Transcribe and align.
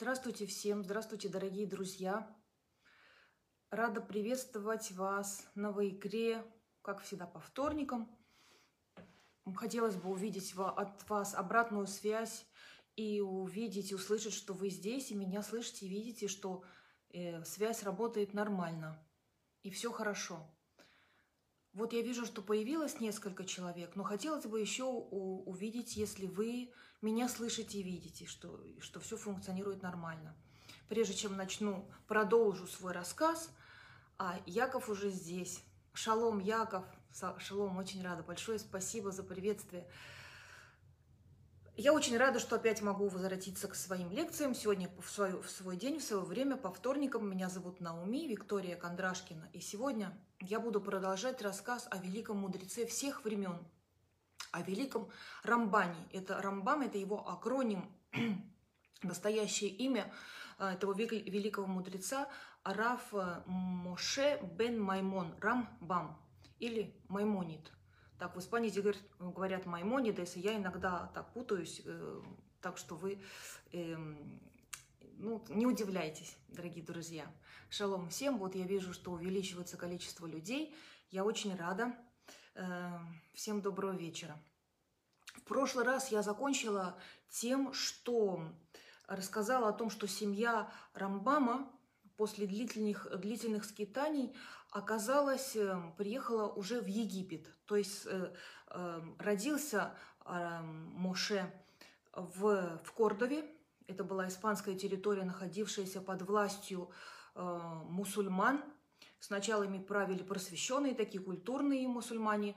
Здравствуйте 0.00 0.46
всем, 0.46 0.84
здравствуйте, 0.84 1.28
дорогие 1.28 1.66
друзья. 1.66 2.32
Рада 3.72 4.00
приветствовать 4.00 4.92
вас 4.92 5.44
на 5.56 5.72
Вайкре, 5.72 6.44
как 6.82 7.00
всегда, 7.00 7.26
по 7.26 7.40
вторникам. 7.40 8.08
Хотелось 9.56 9.96
бы 9.96 10.10
увидеть 10.10 10.54
от 10.56 11.10
вас 11.10 11.34
обратную 11.34 11.88
связь 11.88 12.46
и 12.94 13.20
увидеть, 13.20 13.92
услышать, 13.92 14.34
что 14.34 14.54
вы 14.54 14.70
здесь, 14.70 15.10
и 15.10 15.16
меня 15.16 15.42
слышите, 15.42 15.86
и 15.86 15.88
видите, 15.88 16.28
что 16.28 16.62
э, 17.10 17.42
связь 17.42 17.82
работает 17.82 18.34
нормально, 18.34 19.04
и 19.64 19.70
все 19.70 19.90
хорошо. 19.90 20.48
Вот 21.72 21.92
я 21.92 22.02
вижу, 22.02 22.24
что 22.24 22.40
появилось 22.40 23.00
несколько 23.00 23.44
человек, 23.44 23.96
но 23.96 24.04
хотелось 24.04 24.46
бы 24.46 24.60
еще 24.60 24.84
увидеть, 24.84 25.96
если 25.96 26.26
вы 26.26 26.72
меня 27.00 27.28
слышите 27.28 27.78
и 27.78 27.82
видите, 27.82 28.26
что, 28.26 28.60
что 28.80 29.00
все 29.00 29.16
функционирует 29.16 29.82
нормально. 29.82 30.34
Прежде 30.88 31.14
чем 31.14 31.36
начну, 31.36 31.88
продолжу 32.06 32.66
свой 32.66 32.92
рассказ, 32.92 33.50
а 34.18 34.40
Яков 34.46 34.88
уже 34.88 35.10
здесь. 35.10 35.62
Шалом, 35.92 36.38
Яков. 36.38 36.84
Шалом, 37.38 37.76
очень 37.76 38.02
рада. 38.02 38.22
Большое 38.22 38.58
спасибо 38.58 39.10
за 39.12 39.22
приветствие. 39.22 39.86
Я 41.76 41.92
очень 41.92 42.16
рада, 42.16 42.40
что 42.40 42.56
опять 42.56 42.82
могу 42.82 43.06
возвратиться 43.06 43.68
к 43.68 43.76
своим 43.76 44.10
лекциям. 44.10 44.52
Сегодня 44.52 44.90
в 45.00 45.08
свой, 45.08 45.40
в 45.40 45.48
свой 45.48 45.76
день, 45.76 46.00
в 46.00 46.02
свое 46.02 46.24
время, 46.24 46.56
по 46.56 46.72
вторникам. 46.72 47.30
Меня 47.30 47.48
зовут 47.48 47.80
Науми, 47.80 48.26
Виктория 48.26 48.74
Кондрашкина. 48.74 49.48
И 49.52 49.60
сегодня 49.60 50.12
я 50.40 50.58
буду 50.58 50.80
продолжать 50.80 51.40
рассказ 51.40 51.86
о 51.92 51.98
великом 51.98 52.38
мудреце 52.38 52.84
всех 52.86 53.24
времен, 53.24 53.58
о 54.52 54.62
великом 54.62 55.10
Рамбане. 55.42 56.08
Это 56.12 56.40
Рамбам, 56.40 56.82
это 56.82 56.98
его 56.98 57.28
акроним, 57.28 57.90
настоящее 59.02 59.70
имя 59.70 60.12
э, 60.58 60.68
этого 60.70 60.94
великого 60.94 61.66
мудреца 61.66 62.28
Араф 62.62 63.12
э, 63.12 63.42
Моше 63.46 64.40
бен 64.42 64.80
Маймон, 64.80 65.34
Рамбам 65.40 66.18
или 66.58 66.94
Маймонит– 67.08 67.72
так, 68.18 68.34
в 68.34 68.40
Испании 68.40 68.68
говорят, 69.20 69.64
Маймонидес, 69.64 70.36
и 70.36 70.40
я 70.40 70.56
иногда 70.56 71.10
так 71.14 71.32
путаюсь, 71.32 71.82
э, 71.84 72.20
так 72.60 72.76
что 72.76 72.96
вы 72.96 73.22
э, 73.72 73.96
ну, 75.18 75.44
не 75.48 75.66
удивляйтесь, 75.66 76.36
дорогие 76.48 76.84
друзья. 76.84 77.32
Шалом 77.70 78.08
всем, 78.08 78.38
вот 78.38 78.56
я 78.56 78.64
вижу, 78.64 78.92
что 78.92 79.12
увеличивается 79.12 79.76
количество 79.76 80.26
людей, 80.26 80.74
я 81.10 81.24
очень 81.24 81.54
рада. 81.54 81.94
Э, 82.58 82.98
всем 83.34 83.60
доброго 83.60 83.92
вечера. 83.92 84.36
В 85.36 85.42
прошлый 85.42 85.84
раз 85.84 86.10
я 86.10 86.22
закончила 86.22 86.96
тем, 87.30 87.72
что 87.72 88.42
рассказала 89.06 89.68
о 89.68 89.72
том, 89.72 89.90
что 89.90 90.08
семья 90.08 90.68
Рамбама 90.92 91.70
после 92.16 92.48
длительных, 92.48 93.06
длительных 93.20 93.64
скитаний 93.64 94.34
оказалась, 94.72 95.54
э, 95.54 95.80
приехала 95.96 96.48
уже 96.48 96.80
в 96.80 96.86
Египет. 96.86 97.48
То 97.66 97.76
есть 97.76 98.06
э, 98.06 98.34
э, 98.70 99.02
родился 99.20 99.94
Моше 100.24 101.50
в, 102.12 102.80
в 102.82 102.92
Кордове. 102.92 103.48
Это 103.86 104.02
была 104.02 104.26
испанская 104.26 104.74
территория, 104.74 105.22
находившаяся 105.22 106.00
под 106.00 106.22
властью 106.22 106.90
мусульман. 107.34 108.62
Сначала 109.20 109.64
ими 109.64 109.78
правили 109.78 110.22
просвещенные, 110.22 110.94
такие 110.94 111.22
культурные 111.22 111.88
мусульмане, 111.88 112.54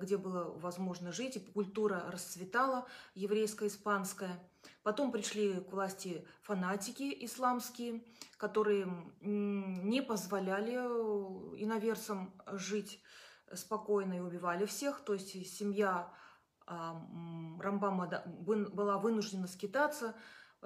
где 0.00 0.16
было 0.18 0.52
возможно 0.58 1.12
жить, 1.12 1.36
и 1.36 1.40
культура 1.40 2.04
расцветала, 2.10 2.86
еврейско-испанская. 3.14 4.38
Потом 4.82 5.12
пришли 5.12 5.60
к 5.60 5.72
власти 5.72 6.26
фанатики 6.42 7.24
исламские, 7.24 8.04
которые 8.36 8.86
не 9.22 10.02
позволяли 10.02 10.74
э, 10.74 11.56
иноверцам 11.56 12.34
жить 12.52 13.02
спокойно 13.54 14.14
и 14.14 14.20
убивали 14.20 14.66
всех. 14.66 15.00
То 15.00 15.14
есть 15.14 15.30
семья 15.56 16.12
Рамбама 16.66 18.06
была 18.36 18.98
вынуждена 18.98 19.46
скитаться. 19.46 20.14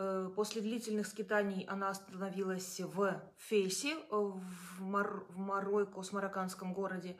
Э, 0.00 0.30
после 0.36 0.62
длительных 0.62 1.08
скитаний 1.08 1.64
она 1.64 1.90
остановилась 1.90 2.78
в 2.78 3.20
Фейсе, 3.36 3.94
э, 3.94 3.98
в, 4.10 4.80
Мар 4.80 5.24
в 5.28 5.38
Маройко, 5.38 6.02
с 6.02 6.12
марокканском 6.12 6.72
городе 6.72 7.18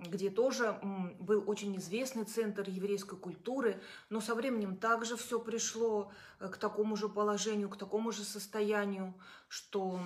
где 0.00 0.30
тоже 0.30 0.78
был 1.18 1.42
очень 1.50 1.76
известный 1.76 2.22
центр 2.22 2.70
еврейской 2.70 3.18
культуры, 3.18 3.82
но 4.10 4.20
со 4.20 4.36
временем 4.36 4.76
также 4.76 5.16
все 5.16 5.40
пришло 5.40 6.12
э, 6.38 6.48
к 6.48 6.56
такому 6.56 6.94
же 6.94 7.08
положению, 7.08 7.68
к 7.68 7.76
такому 7.76 8.12
же 8.12 8.22
состоянию, 8.22 9.12
что 9.48 9.98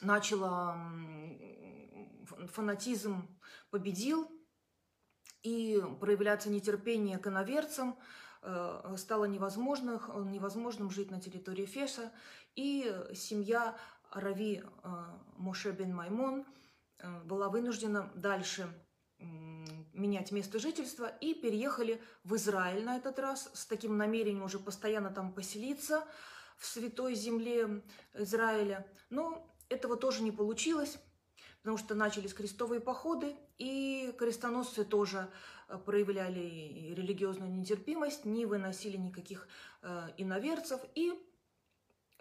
начало 0.00 0.76
фанатизм 2.52 3.28
победил, 3.70 4.28
и 5.44 5.80
проявляться 6.00 6.50
нетерпение 6.50 7.18
к 7.18 7.28
иноверцам 7.28 7.96
стало 8.96 9.24
невозможным, 9.24 10.30
невозможным 10.30 10.90
жить 10.90 11.10
на 11.10 11.20
территории 11.20 11.66
Феша, 11.66 12.12
и 12.54 12.92
семья 13.14 13.76
Рави 14.12 14.62
э, 14.62 14.88
Моше 15.36 15.72
бен 15.72 15.94
Маймон 15.94 16.44
была 17.24 17.48
вынуждена 17.48 18.10
дальше 18.14 18.68
менять 19.18 20.32
место 20.32 20.58
жительства 20.58 21.06
и 21.06 21.34
переехали 21.34 22.02
в 22.24 22.36
Израиль 22.36 22.84
на 22.84 22.96
этот 22.96 23.18
раз 23.18 23.50
с 23.54 23.66
таким 23.66 23.96
намерением 23.96 24.44
уже 24.44 24.58
постоянно 24.58 25.10
там 25.10 25.32
поселиться 25.32 26.04
в 26.58 26.66
святой 26.66 27.14
земле 27.14 27.82
Израиля. 28.14 28.86
Но 29.10 29.46
этого 29.68 29.96
тоже 29.96 30.22
не 30.22 30.32
получилось, 30.32 30.98
потому 31.66 31.78
что 31.78 31.96
начались 31.96 32.32
крестовые 32.32 32.80
походы, 32.80 33.34
и 33.58 34.14
крестоносцы 34.16 34.84
тоже 34.84 35.28
э, 35.66 35.76
проявляли 35.84 36.94
религиозную 36.94 37.50
нетерпимость, 37.50 38.24
не 38.24 38.46
выносили 38.46 38.96
никаких 38.96 39.48
э, 39.82 40.10
иноверцев, 40.16 40.80
и 40.94 41.12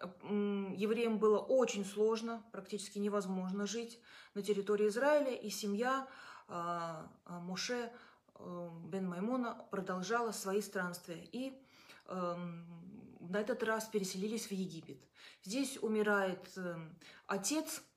евреям 0.02 1.20
было 1.20 1.38
очень 1.38 1.86
сложно, 1.86 2.44
практически 2.52 2.98
невозможно 2.98 3.68
жить 3.68 4.00
на 4.34 4.42
территории 4.42 4.88
Израиля, 4.88 5.36
и 5.36 5.52
семья 5.52 6.08
а, 6.48 7.08
Моше 7.28 7.92
э, 8.40 8.70
бен 8.86 9.08
Маймона 9.08 9.64
продолжала 9.70 10.32
свои 10.32 10.62
странствия 10.62 11.24
и 11.32 11.54
эм, 12.08 12.66
на 13.20 13.38
этот 13.38 13.62
раз 13.62 13.86
переселились 13.86 14.48
в 14.48 14.52
Египет. 14.52 14.98
Здесь 15.44 15.78
умирает 15.84 16.50
отец 17.28 17.78
э, 17.78 17.95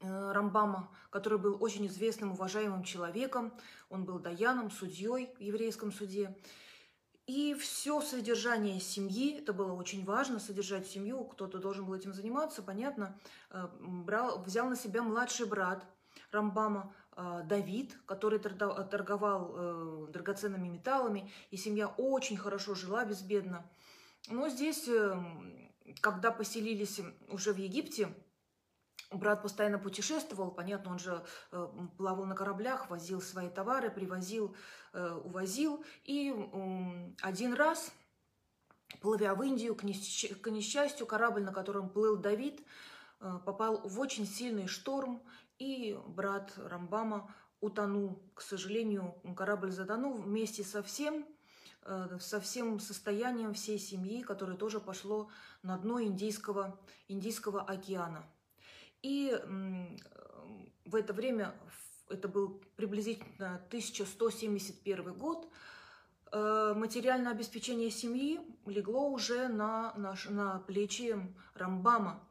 Рамбама, 0.00 0.90
который 1.10 1.38
был 1.38 1.56
очень 1.60 1.86
известным, 1.86 2.32
уважаемым 2.32 2.84
человеком. 2.84 3.52
Он 3.88 4.04
был 4.04 4.18
даяном, 4.18 4.70
судьей 4.70 5.34
в 5.38 5.40
еврейском 5.40 5.92
суде. 5.92 6.36
И 7.26 7.54
все 7.54 8.00
содержание 8.00 8.80
семьи, 8.80 9.38
это 9.38 9.52
было 9.52 9.72
очень 9.72 10.04
важно, 10.04 10.40
содержать 10.40 10.88
семью, 10.88 11.24
кто-то 11.24 11.58
должен 11.58 11.86
был 11.86 11.94
этим 11.94 12.12
заниматься, 12.12 12.60
понятно, 12.60 13.16
э, 13.50 13.68
брал, 13.78 14.42
взял 14.42 14.68
на 14.68 14.74
себя 14.74 15.02
младший 15.02 15.46
брат 15.46 15.84
Рамбама, 16.32 16.92
а, 17.12 17.42
Давид, 17.42 17.98
который 18.06 18.38
торговал 18.38 19.52
э, 19.54 20.06
драгоценными 20.12 20.68
металлами, 20.68 21.30
и 21.50 21.56
семья 21.56 21.88
очень 21.88 22.36
хорошо 22.36 22.74
жила 22.74 23.04
безбедно. 23.04 23.70
Но 24.28 24.48
здесь, 24.48 24.88
эм, 24.88 25.70
когда 26.00 26.30
поселились 26.30 27.00
уже 27.28 27.52
в 27.52 27.58
Египте, 27.58 28.14
брат 29.10 29.42
постоянно 29.42 29.78
путешествовал, 29.78 30.50
понятно, 30.50 30.92
он 30.92 30.98
же 30.98 31.24
э, 31.52 31.68
плавал 31.96 32.26
на 32.26 32.34
кораблях, 32.34 32.90
возил 32.90 33.20
свои 33.20 33.48
товары, 33.48 33.90
привозил, 33.90 34.54
э, 34.92 35.20
увозил. 35.24 35.84
И 36.04 36.34
один 37.22 37.54
раз, 37.54 37.92
плывя 39.00 39.34
в 39.34 39.42
Индию, 39.42 39.74
к 39.74 39.82
несчастью, 39.84 41.06
корабль, 41.06 41.42
на 41.42 41.52
котором 41.52 41.88
плыл 41.88 42.16
Давид, 42.16 42.64
попал 43.18 43.86
в 43.86 44.00
очень 44.00 44.26
сильный 44.26 44.66
шторм, 44.66 45.22
и 45.58 45.98
брат 46.06 46.52
Рамбама 46.56 47.30
утонул. 47.60 48.22
К 48.34 48.40
сожалению, 48.40 49.14
корабль 49.36 49.70
затонул 49.70 50.14
вместе 50.14 50.64
со 50.64 50.82
всем, 50.82 51.26
э, 51.82 52.18
со 52.20 52.40
всем 52.40 52.80
состоянием 52.80 53.54
всей 53.54 53.78
семьи, 53.78 54.22
которое 54.22 54.56
тоже 54.56 54.80
пошло 54.80 55.28
на 55.62 55.76
дно 55.78 56.02
Индийского, 56.02 56.80
Индийского 57.08 57.62
океана. 57.62 58.24
И 59.02 59.34
в 60.84 60.94
это 60.94 61.12
время, 61.12 61.54
это 62.08 62.28
был 62.28 62.60
приблизительно 62.76 63.56
1171 63.68 65.14
год, 65.14 65.48
э, 66.32 66.74
материальное 66.76 67.32
обеспечение 67.32 67.90
семьи 67.90 68.40
легло 68.66 69.08
уже 69.08 69.48
на, 69.48 69.94
на, 69.94 70.14
на 70.28 70.58
плечи 70.60 71.16
Рамбама. 71.54 72.26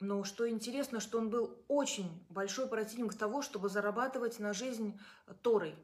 Но 0.00 0.24
что 0.24 0.48
интересно, 0.48 0.98
что 0.98 1.18
он 1.18 1.30
был 1.30 1.56
очень 1.68 2.10
большой 2.28 2.66
противник 2.66 3.14
того, 3.14 3.40
чтобы 3.40 3.68
зарабатывать 3.68 4.40
на 4.40 4.52
жизнь 4.52 4.98
Торой. 5.42 5.76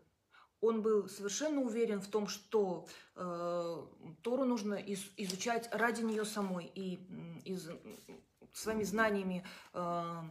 он 0.60 0.82
был 0.82 1.08
совершенно 1.08 1.60
уверен 1.60 2.00
в 2.00 2.08
том, 2.08 2.26
что 2.26 2.88
э, 3.14 3.86
Тору 4.22 4.44
нужно 4.44 4.74
из, 4.74 5.04
изучать 5.16 5.68
ради 5.72 6.02
нее 6.02 6.24
самой 6.24 6.66
и 6.74 6.98
из, 7.44 7.70
своими 8.52 8.82
знаниями 8.84 9.44
э, 9.74 10.22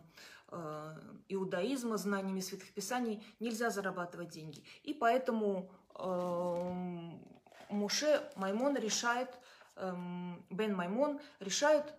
э, 0.50 0.96
иудаизма, 1.30 1.98
знаниями 1.98 2.40
святых 2.40 2.72
писаний 2.74 3.24
нельзя 3.40 3.70
зарабатывать 3.70 4.30
деньги. 4.30 4.64
И 4.84 4.94
поэтому 4.94 5.70
Муше 7.70 8.22
Маймон 8.36 8.76
решает, 8.78 9.30
э, 9.76 9.94
Бен 10.50 10.76
Маймон 10.76 11.20
решает 11.40 11.94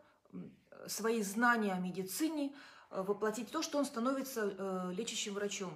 свои 0.87 1.23
знания 1.23 1.73
о 1.73 1.79
медицине 1.79 2.55
э, 2.91 3.03
воплотить 3.03 3.50
то, 3.50 3.62
что 3.62 3.79
он 3.79 3.85
становится 3.85 4.93
лечащим 4.93 5.35
врачом. 5.35 5.73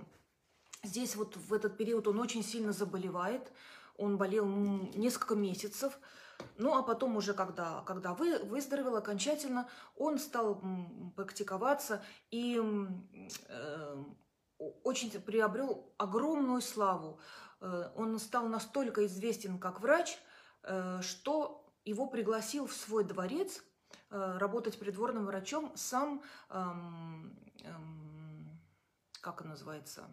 Здесь 0.85 1.15
вот 1.15 1.37
в 1.37 1.53
этот 1.53 1.77
период 1.77 2.09
он 2.09 2.19
очень 2.19 2.43
сильно 2.43 2.73
заболевает, 2.73 3.53
он 3.97 4.17
болел 4.17 4.47
несколько 4.47 5.37
месяцев, 5.37 5.99
ну 6.57 6.77
а 6.77 6.83
потом 6.83 7.17
уже, 7.17 7.35
когда, 7.35 7.83
когда 7.83 8.15
вы, 8.15 8.39
выздоровел 8.39 8.97
окончательно, 8.97 9.69
он 9.97 10.19
стал 10.19 10.63
практиковаться 11.17 12.03
и 12.31 12.61
э, 13.49 14.05
очень 14.83 15.11
приобрел 15.21 15.93
огромную 15.99 16.61
славу. 16.61 17.21
Э, 17.61 17.91
он 17.97 18.19
стал 18.19 18.49
настолько 18.49 19.07
известен 19.07 19.59
как 19.59 19.81
врач, 19.81 20.19
э, 20.63 21.01
что 21.03 21.63
его 21.85 22.07
пригласил 22.07 22.67
в 22.67 22.73
свой 22.73 23.05
дворец 23.05 23.63
э, 24.11 24.39
работать 24.39 24.79
придворным 24.79 25.27
врачом 25.27 25.73
сам, 25.77 26.23
э, 26.49 26.65
э, 27.65 27.75
как 29.21 29.41
он 29.41 29.49
называется, 29.49 30.05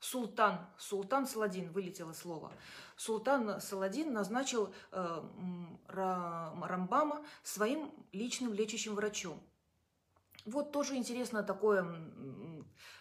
Султан, 0.00 0.66
Султан 0.78 1.26
Саладин, 1.26 1.70
вылетело 1.70 2.12
слово. 2.12 2.52
Султан 2.96 3.60
Саладин 3.60 4.12
назначил 4.12 4.74
э, 4.92 5.22
Рамбама 5.88 7.22
своим 7.42 7.92
личным 8.12 8.54
лечащим 8.54 8.94
врачом. 8.94 9.40
Вот 10.44 10.72
тоже 10.72 10.96
интересно 10.96 11.42
такое, 11.42 11.86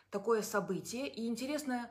такое 0.10 0.42
событие 0.42 1.08
и 1.08 1.28
интересная 1.28 1.90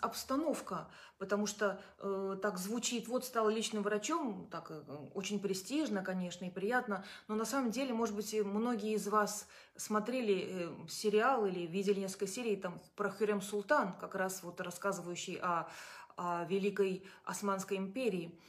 обстановка, 0.00 0.88
потому 1.18 1.46
что 1.46 1.78
э, 1.98 2.38
так 2.40 2.56
звучит, 2.58 3.08
вот 3.08 3.26
стал 3.26 3.50
личным 3.50 3.82
врачом, 3.82 4.48
так 4.50 4.70
э, 4.70 4.82
очень 5.12 5.38
престижно, 5.38 6.02
конечно, 6.02 6.46
и 6.46 6.50
приятно, 6.50 7.04
но 7.28 7.34
на 7.34 7.44
самом 7.44 7.70
деле, 7.70 7.92
может 7.92 8.16
быть, 8.16 8.32
многие 8.42 8.94
из 8.94 9.06
вас 9.06 9.46
смотрели 9.76 10.48
э, 10.48 10.88
сериал 10.88 11.44
или 11.44 11.66
видели 11.66 12.00
несколько 12.00 12.26
серий 12.26 12.56
там 12.56 12.80
про 12.96 13.10
Хюрем 13.10 13.42
Султан, 13.42 13.94
как 14.00 14.14
раз 14.14 14.42
вот 14.42 14.62
рассказывающий 14.62 15.38
о, 15.42 15.68
о 16.16 16.44
Великой 16.44 17.04
Османской 17.24 17.76
империи 17.76 18.40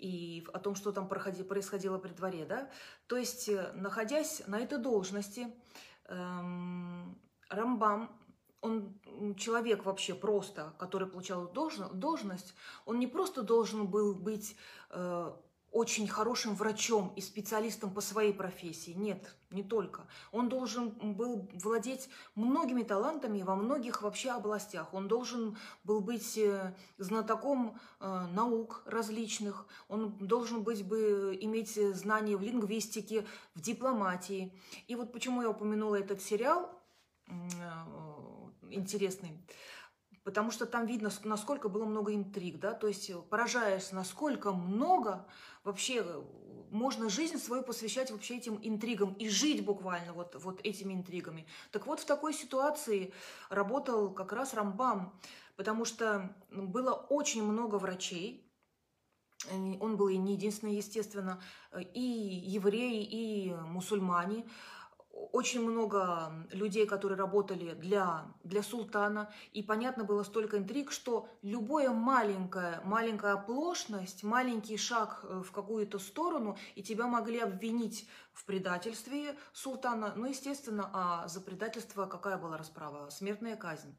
и 0.00 0.44
о 0.52 0.58
том, 0.58 0.74
что 0.74 0.92
там 0.92 1.08
происходило 1.08 1.98
при 1.98 2.12
дворе, 2.12 2.46
да. 2.46 2.70
То 3.06 3.16
есть, 3.16 3.48
э, 3.48 3.72
находясь 3.74 4.42
на 4.46 4.58
этой 4.58 4.78
должности, 4.78 5.46
эм, 6.06 7.18
Рамбам 7.48 8.16
он 8.62 8.94
человек 9.36 9.84
вообще 9.86 10.14
просто, 10.14 10.74
который 10.78 11.08
получал 11.08 11.48
должность, 11.48 12.54
он 12.84 12.98
не 12.98 13.06
просто 13.06 13.42
должен 13.42 13.86
был 13.86 14.14
быть 14.14 14.56
э, 14.90 15.32
очень 15.72 16.08
хорошим 16.08 16.54
врачом 16.54 17.12
и 17.16 17.20
специалистом 17.20 17.92
по 17.94 18.00
своей 18.00 18.32
профессии. 18.32 18.90
Нет, 18.90 19.34
не 19.50 19.62
только. 19.62 20.06
Он 20.32 20.48
должен 20.48 20.90
был 21.14 21.48
владеть 21.54 22.08
многими 22.34 22.82
талантами 22.82 23.42
во 23.42 23.54
многих 23.54 24.02
вообще 24.02 24.30
областях. 24.30 24.92
Он 24.92 25.06
должен 25.06 25.56
был 25.84 26.00
быть 26.00 26.36
э, 26.38 26.74
знатоком 26.98 27.78
э, 28.00 28.26
наук 28.32 28.82
различных. 28.86 29.66
Он 29.88 30.10
должен 30.18 30.62
быть 30.62 30.84
бы 30.84 31.38
иметь 31.40 31.74
знания 31.96 32.36
в 32.36 32.42
лингвистике, 32.42 33.26
в 33.54 33.60
дипломатии. 33.60 34.52
И 34.88 34.96
вот 34.96 35.12
почему 35.12 35.42
я 35.42 35.50
упомянула 35.50 35.96
этот 35.96 36.20
сериал 36.20 36.68
э, 37.28 37.32
интересный, 38.70 39.38
потому 40.24 40.50
что 40.50 40.66
там 40.66 40.86
видно, 40.86 41.10
насколько 41.24 41.68
было 41.68 41.84
много 41.84 42.14
интриг, 42.14 42.58
да, 42.58 42.74
то 42.74 42.86
есть 42.86 43.10
поражаешься, 43.28 43.94
насколько 43.94 44.52
много 44.52 45.26
вообще 45.64 46.02
э, 46.04 46.22
можно 46.70 47.08
жизнь 47.08 47.38
свою 47.38 47.62
посвящать 47.62 48.10
вообще 48.10 48.36
этим 48.36 48.58
интригам 48.62 49.14
и 49.14 49.28
жить 49.28 49.64
буквально 49.64 50.12
вот, 50.12 50.36
вот 50.36 50.60
этими 50.64 50.94
интригами. 50.94 51.46
Так 51.70 51.86
вот, 51.86 52.00
в 52.00 52.04
такой 52.04 52.32
ситуации 52.34 53.12
работал 53.48 54.12
как 54.12 54.32
раз 54.32 54.54
Рамбам, 54.54 55.18
потому 55.56 55.84
что 55.84 56.34
было 56.50 56.92
очень 56.92 57.42
много 57.42 57.76
врачей, 57.76 58.46
он 59.50 59.96
был 59.96 60.08
и 60.08 60.18
не 60.18 60.34
единственный, 60.34 60.76
естественно, 60.76 61.40
и 61.94 62.00
евреи, 62.00 63.02
и 63.02 63.54
мусульмане, 63.54 64.44
очень 65.32 65.60
много 65.62 66.32
людей, 66.50 66.86
которые 66.86 67.18
работали 67.18 67.74
для, 67.74 68.26
для 68.44 68.62
султана, 68.62 69.32
и 69.52 69.62
понятно 69.62 70.04
было 70.04 70.22
столько 70.22 70.58
интриг, 70.58 70.90
что 70.92 71.28
любая 71.42 71.90
маленькая, 71.90 72.80
маленькая 72.84 73.34
оплошность, 73.34 74.22
маленький 74.22 74.76
шаг 74.76 75.20
э, 75.22 75.42
в 75.44 75.52
какую-то 75.52 75.98
сторону, 75.98 76.56
и 76.74 76.82
тебя 76.82 77.06
могли 77.06 77.40
обвинить 77.40 78.08
в 78.32 78.44
предательстве 78.44 79.36
султана, 79.52 80.12
ну, 80.16 80.26
естественно, 80.26 80.90
а 80.92 81.28
за 81.28 81.40
предательство 81.40 82.06
какая 82.06 82.38
была 82.38 82.56
расправа? 82.56 83.10
Смертная 83.10 83.56
казнь. 83.56 83.94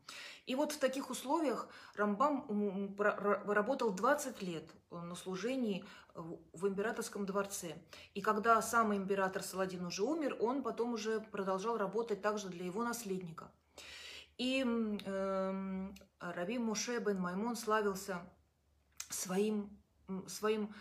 И 0.48 0.56
вот 0.56 0.72
в 0.72 0.80
таких 0.80 1.10
условиях 1.10 1.68
Рамбам 1.96 2.96
работал 2.98 3.92
20 3.92 4.42
лет 4.42 4.66
на 4.92 5.16
служении 5.16 5.86
в 6.14 6.68
императорском 6.68 7.26
дворце. 7.26 7.76
И 8.14 8.22
когда 8.22 8.62
сам 8.62 8.94
император 8.94 9.42
Саладин 9.42 9.86
уже 9.86 10.04
умер, 10.04 10.38
он 10.40 10.62
потом 10.64 10.94
уже 10.94 11.22
продолжал 11.22 11.78
работать 11.78 12.22
также 12.22 12.50
для 12.50 12.66
его 12.66 12.84
наследника. 12.84 13.52
И 14.38 14.66
э, 14.66 15.90
Раби 16.20 16.58
Муше 16.58 17.00
бен 17.00 17.20
Маймон 17.20 17.56
славился 17.56 18.22
своим, 19.10 19.70
своим 20.28 20.74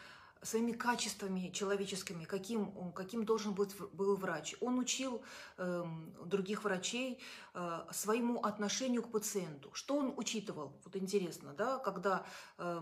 своими 0.43 0.73
качествами 0.73 1.51
человеческими, 1.53 2.25
каким, 2.25 2.93
каким 2.93 3.25
должен 3.25 3.53
быть 3.53 3.77
был 3.93 4.17
врач. 4.17 4.55
Он 4.61 4.79
учил 4.79 5.23
э, 5.59 5.85
других 6.25 6.65
врачей 6.65 7.21
э, 7.55 7.81
своему 7.93 8.41
отношению 8.41 9.03
к 9.03 9.11
пациенту. 9.11 9.71
Что 9.75 9.97
он 9.97 10.15
учитывал? 10.17 10.73
Вот 10.85 10.97
интересно, 10.97 11.53
да, 11.53 11.79
когда 11.79 12.25
э, 12.59 12.81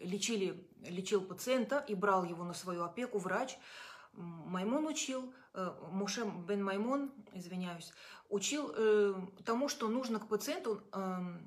лечили, 0.00 0.68
лечил 0.82 1.22
пациента 1.22 1.84
и 1.88 1.94
брал 1.94 2.24
его 2.24 2.44
на 2.44 2.54
свою 2.54 2.84
опеку 2.84 3.18
врач, 3.18 3.58
Маймон 4.16 4.86
учил, 4.86 5.32
э, 5.54 5.72
Муше 5.90 6.24
бен 6.24 6.62
Маймон, 6.64 7.12
извиняюсь, 7.32 7.92
учил 8.28 8.72
э, 8.74 9.14
тому, 9.44 9.68
что 9.68 9.88
нужно 9.88 10.18
к 10.18 10.28
пациенту 10.28 10.82
э, 10.92 11.38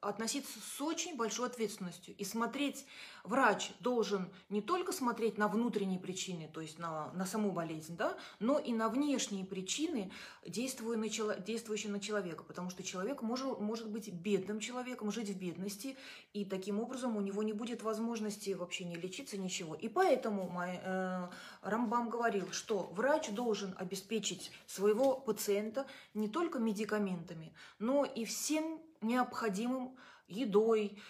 относиться 0.00 0.60
с 0.60 0.80
очень 0.80 1.16
большой 1.16 1.48
ответственностью 1.48 2.14
и 2.16 2.24
смотреть, 2.24 2.86
врач 3.24 3.72
должен 3.80 4.30
не 4.48 4.62
только 4.62 4.92
смотреть 4.92 5.38
на 5.38 5.48
внутренние 5.48 5.98
причины, 5.98 6.48
то 6.52 6.60
есть 6.60 6.78
на, 6.78 7.12
на 7.12 7.26
саму 7.26 7.50
болезнь, 7.50 7.96
да, 7.96 8.16
но 8.38 8.58
и 8.58 8.72
на 8.72 8.88
внешние 8.88 9.44
причины, 9.44 10.12
действующие 10.46 11.90
на 11.90 12.00
человека, 12.00 12.44
потому 12.44 12.70
что 12.70 12.82
человек 12.84 13.22
может, 13.22 13.58
может 13.58 13.90
быть 13.90 14.12
бедным 14.12 14.60
человеком, 14.60 15.10
жить 15.10 15.30
в 15.30 15.38
бедности, 15.38 15.96
и 16.32 16.44
таким 16.44 16.78
образом 16.78 17.16
у 17.16 17.20
него 17.20 17.42
не 17.42 17.52
будет 17.52 17.82
возможности 17.82 18.50
вообще 18.50 18.84
не 18.84 18.96
лечиться, 18.96 19.36
ничего. 19.36 19.74
И 19.74 19.88
поэтому 19.88 20.48
мой, 20.48 20.78
э, 20.80 21.28
Рамбам 21.62 22.08
говорил, 22.08 22.50
что 22.52 22.90
врач 22.92 23.30
должен 23.30 23.74
обеспечить 23.76 24.52
своего 24.66 25.16
пациента 25.16 25.86
не 26.14 26.28
только 26.28 26.60
медикаментами, 26.60 27.52
но 27.78 28.04
и 28.04 28.24
всем 28.24 28.80
необходимым 29.00 29.96
едой, 30.28 31.00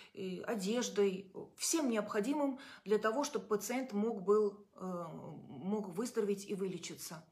одеждой, 0.47 1.33
всем 1.57 1.91
необходимым 1.91 2.59
для 2.85 2.99
того, 2.99 3.25
чтобы 3.25 3.47
пациент 3.47 3.93
мог, 3.93 4.23
был, 4.23 4.67
э, 4.77 5.05
мог 5.49 5.89
выздороветь 5.89 6.47
и 6.49 6.55
вылечиться. 6.55 7.25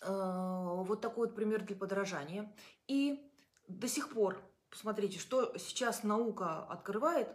Э, 0.00 0.82
вот 0.84 1.00
такой 1.00 1.28
вот 1.28 1.36
пример 1.36 1.62
для 1.62 1.76
подражания. 1.76 2.52
И 2.86 3.30
до 3.68 3.88
сих 3.88 4.10
пор, 4.10 4.42
посмотрите, 4.70 5.18
что 5.18 5.56
сейчас 5.58 6.02
наука 6.02 6.64
открывает, 6.64 7.28
э, 7.28 7.34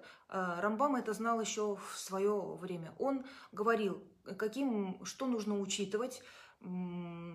Рамбам 0.60 0.96
это 0.96 1.14
знал 1.14 1.40
еще 1.40 1.76
в 1.76 1.98
свое 1.98 2.56
время. 2.56 2.94
Он 3.00 3.26
говорил, 3.52 4.04
каким, 4.38 5.04
что 5.06 5.28
нужно 5.28 5.60
учитывать, 5.60 6.22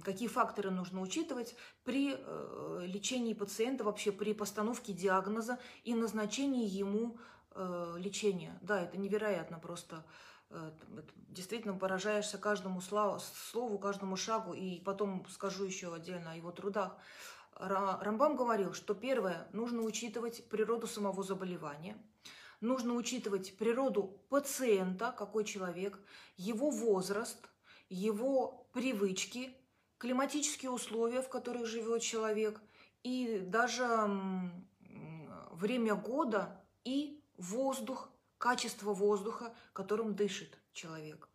какие 0.02 0.28
факторы 0.28 0.70
нужно 0.70 1.00
учитывать 1.00 1.54
при 1.85 2.14
э, 2.16 2.82
лечении 2.87 3.35
пациента, 3.35 3.85
вообще 3.85 4.11
при 4.11 4.32
постановке 4.32 4.92
диагноза 4.92 5.58
и 5.85 5.94
назначении 5.94 6.66
ему 6.66 7.18
э, 7.50 7.94
лечения. 7.99 8.58
Да, 8.62 8.80
это 8.80 8.97
невероятно 8.97 9.58
просто. 9.58 10.04
Э, 10.50 10.70
действительно 11.28 11.75
поражаешься 11.75 12.38
каждому 12.38 12.80
слову, 12.80 13.78
каждому 13.78 14.16
шагу, 14.16 14.54
и 14.54 14.80
потом 14.80 15.26
скажу 15.28 15.64
еще 15.64 15.94
отдельно 15.94 16.32
о 16.32 16.37
его 16.37 16.50
трудах. 16.50 16.97
Рамбам 17.54 18.37
говорил, 18.37 18.73
что 18.73 18.94
первое, 18.94 19.49
нужно 19.52 19.82
учитывать 19.82 20.49
природу 20.49 20.87
самого 20.87 21.25
заболевания, 21.25 21.99
нужно 22.61 22.94
учитывать 22.94 23.56
природу 23.58 24.23
пациента, 24.28 25.12
какой 25.16 25.44
человек, 25.44 25.99
его 26.37 26.70
возраст, 26.70 27.49
его 27.88 28.68
привычки, 28.73 29.54
климатические 29.99 30.71
условия, 30.71 31.23
в 31.23 31.28
которых 31.28 31.66
живет 31.66 32.02
человек, 32.02 32.61
и 33.02 33.38
даже 33.38 33.87
время 35.52 35.95
года 35.95 36.64
и 36.85 37.23
воздух, 37.37 38.11
качество 38.38 38.92
воздуха, 38.92 39.54
которым 39.73 40.14
дышит 40.14 40.59
человек. 40.73 41.28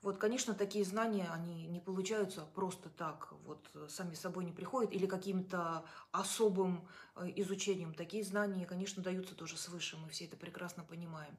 Вот, 0.00 0.18
конечно, 0.18 0.54
такие 0.54 0.84
знания, 0.84 1.28
они 1.32 1.66
не 1.66 1.80
получаются 1.80 2.42
просто 2.54 2.88
так, 2.88 3.32
вот 3.44 3.68
сами 3.88 4.14
собой 4.14 4.44
не 4.44 4.52
приходят, 4.52 4.92
или 4.92 5.06
каким-то 5.06 5.84
особым 6.12 6.88
э, 7.16 7.32
изучением. 7.34 7.92
Такие 7.94 8.22
знания, 8.22 8.64
конечно, 8.64 9.02
даются 9.02 9.34
тоже 9.34 9.56
свыше, 9.56 9.96
мы 9.96 10.08
все 10.08 10.26
это 10.26 10.36
прекрасно 10.36 10.84
понимаем. 10.84 11.36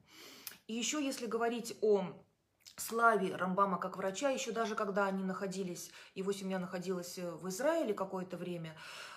И 0.66 0.74
еще, 0.74 1.02
если 1.02 1.24
говорить 1.24 1.74
о 1.80 2.04
славе 2.80 3.36
Рамбама 3.36 3.78
как 3.78 3.96
врача, 3.96 4.30
еще 4.30 4.52
даже 4.52 4.74
когда 4.74 5.06
они 5.06 5.24
находились, 5.24 5.90
его 6.14 6.32
семья 6.32 6.58
находилась 6.58 7.18
в 7.18 7.48
Израиле 7.48 7.94
какое-то 7.94 8.36
время, 8.36 8.76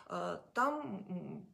э, 0.09 0.39
там 0.53 1.45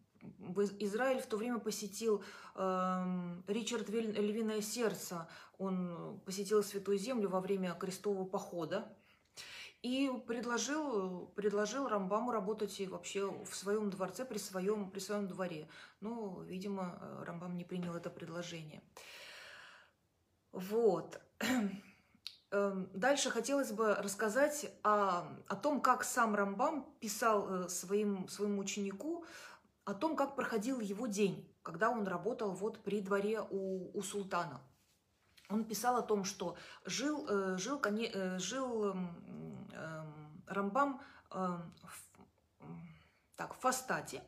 Израиль 0.80 1.22
в 1.22 1.28
то 1.28 1.38
время 1.38 1.60
посетил 1.60 2.24
э, 2.56 3.42
Ричард 3.48 3.90
Львиное 3.90 4.62
Сердце. 4.62 5.28
Он 5.58 6.20
посетил 6.26 6.64
Святую 6.64 6.98
Землю 6.98 7.30
во 7.30 7.40
время 7.40 7.74
крестового 7.74 8.26
похода 8.26 8.86
и 9.82 10.12
предложил, 10.28 11.28
предложил 11.36 11.88
Рамбаму 11.88 12.32
работать 12.32 12.80
вообще 12.88 13.32
в 13.32 13.56
своем 13.56 13.90
дворце, 13.90 14.26
при 14.26 14.38
своем, 14.38 14.92
при 14.92 15.00
своем 15.00 15.28
дворе. 15.28 15.70
Но, 16.02 16.42
видимо, 16.44 17.00
Рамбам 17.26 17.56
не 17.58 17.64
принял 17.64 17.96
это 17.96 18.10
предложение. 18.10 18.82
Вот. 20.52 21.22
Эм, 22.52 22.90
дальше 22.94 23.30
хотелось 23.30 23.72
бы 23.72 23.94
рассказать 23.94 24.72
о, 24.84 25.28
о 25.48 25.56
том, 25.56 25.82
как 25.82 26.04
сам 26.04 26.34
Рамбам 26.34 26.92
писал 27.00 27.48
э, 27.48 27.70
своим, 27.70 28.28
своему 28.28 28.62
ученику 28.62 29.24
о 29.86 29.94
том, 29.94 30.16
как 30.16 30.36
проходил 30.36 30.80
его 30.80 31.06
день, 31.06 31.48
когда 31.62 31.92
он 31.92 32.08
работал 32.08 32.52
вот 32.52 32.84
при 32.84 33.02
дворе 33.02 33.42
у, 33.42 33.96
у 33.96 34.02
султана. 34.02 34.62
Он 35.50 35.64
писал 35.64 35.98
о 35.98 36.02
том, 36.02 36.24
что 36.24 36.58
жил, 36.86 37.28
э, 37.30 37.58
жил, 37.58 37.80
э, 37.84 38.40
жил 38.40 38.94
эм, 38.94 39.70
эм, 39.74 40.44
Рамбам 40.48 41.02
в, 41.30 41.54
так, 43.36 43.54
в 43.54 43.60
Фастате, 43.60 44.24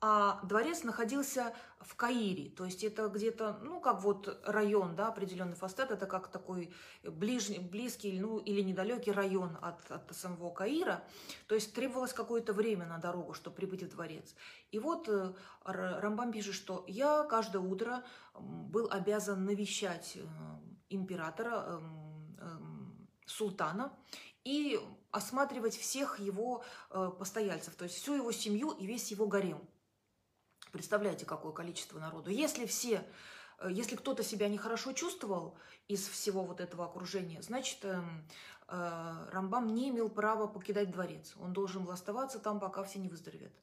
а 0.00 0.40
дворец 0.44 0.84
находился 0.84 1.52
в 1.80 1.96
Каире, 1.96 2.50
то 2.50 2.64
есть 2.64 2.84
это 2.84 3.08
где-то, 3.08 3.58
ну, 3.62 3.80
как 3.80 4.00
вот 4.02 4.40
район, 4.44 4.94
да, 4.94 5.08
определенный 5.08 5.56
Фастет, 5.56 5.90
это 5.90 6.06
как 6.06 6.28
такой 6.28 6.72
ближний, 7.02 7.58
близкий, 7.58 8.20
ну, 8.20 8.38
или 8.38 8.60
недалекий 8.60 9.10
район 9.10 9.58
от, 9.60 9.90
от 9.90 10.14
самого 10.14 10.50
Каира, 10.50 11.02
то 11.48 11.56
есть 11.56 11.74
требовалось 11.74 12.12
какое-то 12.12 12.52
время 12.52 12.86
на 12.86 12.98
дорогу, 12.98 13.34
чтобы 13.34 13.56
прибыть 13.56 13.82
в 13.82 13.88
дворец. 13.88 14.34
И 14.70 14.78
вот 14.78 15.08
э, 15.08 15.32
Рамбам 15.64 16.30
пишет, 16.30 16.54
что 16.54 16.84
я 16.86 17.24
каждое 17.24 17.62
утро 17.62 18.04
был 18.34 18.88
обязан 18.90 19.44
навещать 19.44 20.16
э, 20.16 20.20
императора, 20.90 21.64
эм, 21.66 22.36
эм, 22.40 23.08
султана, 23.26 23.92
и 24.44 24.80
осматривать 25.10 25.76
всех 25.76 26.20
его 26.20 26.62
э, 26.90 27.10
постояльцев, 27.18 27.74
то 27.74 27.84
есть 27.84 27.96
всю 27.96 28.14
его 28.14 28.30
семью 28.30 28.70
и 28.70 28.86
весь 28.86 29.10
его 29.10 29.26
гарем. 29.26 29.60
Представляете, 30.72 31.26
какое 31.26 31.52
количество 31.52 31.98
народу. 31.98 32.30
Если 32.30 32.66
все, 32.66 33.04
э, 33.60 33.68
если 33.70 33.96
кто-то 33.96 34.22
себя 34.22 34.48
нехорошо 34.48 34.92
чувствовал 34.92 35.56
из 35.88 36.06
всего 36.06 36.44
вот 36.44 36.60
этого 36.60 36.84
окружения, 36.84 37.42
значит, 37.42 37.84
э, 37.84 38.00
э, 38.68 39.28
Рамбам 39.32 39.74
не 39.74 39.88
имел 39.90 40.08
права 40.08 40.46
покидать 40.46 40.90
дворец. 40.90 41.34
Он 41.40 41.52
должен 41.52 41.84
был 41.84 41.92
оставаться 41.92 42.38
там, 42.38 42.60
пока 42.60 42.84
все 42.84 42.98
не 42.98 43.08
выздоровеют. 43.08 43.54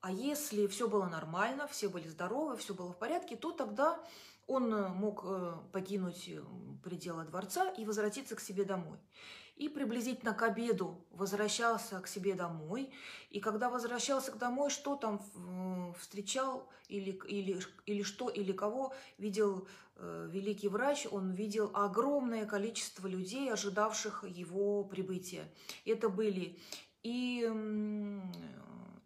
А 0.00 0.10
если 0.10 0.66
все 0.66 0.88
было 0.88 1.06
нормально, 1.06 1.66
все 1.66 1.88
были 1.88 2.08
здоровы, 2.08 2.56
все 2.56 2.74
было 2.74 2.92
в 2.92 2.98
порядке, 2.98 3.36
то 3.36 3.52
тогда 3.52 4.00
он 4.46 4.70
мог 4.94 5.24
покинуть 5.72 6.30
пределы 6.82 7.24
дворца 7.24 7.70
и 7.72 7.84
возвратиться 7.84 8.34
к 8.34 8.40
себе 8.40 8.64
домой 8.64 8.98
и 9.60 9.68
приблизительно 9.68 10.32
к 10.32 10.42
обеду 10.42 11.04
возвращался 11.10 12.00
к 12.00 12.06
себе 12.08 12.34
домой. 12.34 12.90
И 13.28 13.40
когда 13.40 13.68
возвращался 13.68 14.32
домой, 14.32 14.70
что 14.70 14.96
там 14.96 15.20
встречал 15.98 16.66
или, 16.88 17.10
или, 17.28 17.60
или 17.84 18.02
что, 18.02 18.30
или 18.30 18.52
кого 18.52 18.94
видел 19.18 19.68
э, 19.96 20.28
великий 20.32 20.68
врач, 20.68 21.06
он 21.10 21.32
видел 21.32 21.70
огромное 21.74 22.46
количество 22.46 23.06
людей, 23.06 23.52
ожидавших 23.52 24.24
его 24.26 24.82
прибытия. 24.82 25.46
Это 25.84 26.08
были 26.08 26.58
и 27.02 27.46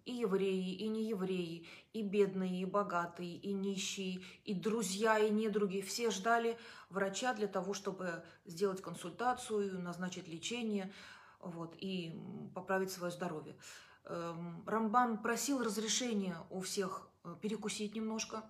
и 0.04 0.12
евреи, 0.12 0.74
и 0.74 0.88
неевреи, 0.88 1.66
и 1.92 2.02
бедные, 2.02 2.62
и 2.62 2.64
богатые, 2.64 3.36
и 3.36 3.52
нищие, 3.52 4.22
и 4.44 4.54
друзья, 4.54 5.18
и 5.18 5.30
недруги. 5.30 5.80
Все 5.80 6.10
ждали 6.10 6.58
врача 6.90 7.34
для 7.34 7.48
того, 7.48 7.74
чтобы 7.74 8.24
сделать 8.44 8.82
консультацию, 8.82 9.80
назначить 9.80 10.28
лечение 10.28 10.92
вот, 11.40 11.74
и 11.78 12.20
поправить 12.54 12.90
свое 12.90 13.12
здоровье. 13.12 13.56
Эм, 14.04 14.62
Рамбам 14.66 15.22
просил 15.22 15.62
разрешения 15.62 16.36
у 16.50 16.60
всех 16.60 17.08
э, 17.24 17.34
перекусить 17.40 17.94
немножко. 17.94 18.44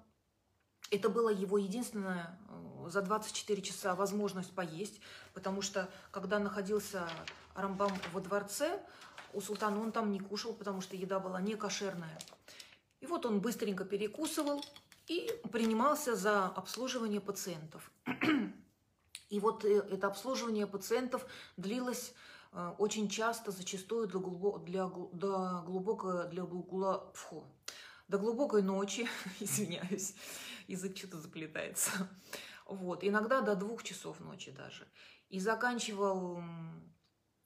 Это 0.90 1.08
была 1.08 1.30
его 1.30 1.58
единственная 1.58 2.38
э, 2.48 2.88
за 2.88 3.02
24 3.02 3.62
часа 3.62 3.94
возможность 3.94 4.52
поесть, 4.52 5.00
потому 5.32 5.62
что 5.62 5.88
когда 6.10 6.38
находился 6.40 7.08
Рамбам 7.54 7.92
во 8.12 8.20
дворце, 8.20 8.84
у 9.34 9.40
султана 9.40 9.80
он 9.80 9.92
там 9.92 10.10
не 10.10 10.20
кушал, 10.20 10.54
потому 10.54 10.80
что 10.80 10.96
еда 10.96 11.18
была 11.20 11.40
не 11.40 11.56
кошерная. 11.56 12.18
И 13.00 13.06
вот 13.06 13.26
он 13.26 13.40
быстренько 13.40 13.84
перекусывал 13.84 14.64
и 15.06 15.30
принимался 15.52 16.16
за 16.16 16.46
обслуживание 16.46 17.20
пациентов. 17.20 17.90
И 19.30 19.40
вот 19.40 19.64
э, 19.64 19.78
это 19.90 20.06
обслуживание 20.06 20.66
пациентов 20.66 21.26
длилось 21.56 22.14
э, 22.52 22.74
очень 22.78 23.08
часто, 23.08 23.50
зачастую 23.50 24.06
для, 24.06 24.20
глубо, 24.20 24.58
для, 24.58 24.86
до, 25.12 25.62
глубокой, 25.66 26.28
для, 26.28 26.44
фу, 26.44 27.44
до 28.08 28.18
глубокой 28.18 28.62
ночи, 28.62 29.08
извиняюсь, 29.40 30.14
язык 30.68 30.96
что-то 30.96 31.18
заплетается. 31.18 31.90
Вот, 32.66 33.04
иногда 33.04 33.40
до 33.40 33.56
двух 33.56 33.82
часов 33.82 34.20
ночи 34.20 34.50
даже. 34.50 34.86
И 35.28 35.40
заканчивал 35.40 36.42